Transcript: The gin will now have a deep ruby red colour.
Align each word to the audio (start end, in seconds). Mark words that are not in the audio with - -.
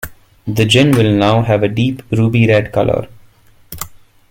The 0.47 0.65
gin 0.65 0.93
will 0.97 1.13
now 1.13 1.43
have 1.43 1.61
a 1.61 1.67
deep 1.67 2.01
ruby 2.11 2.47
red 2.47 2.71
colour. 2.73 3.07